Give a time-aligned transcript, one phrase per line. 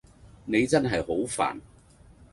[0.45, 1.61] 你真係好煩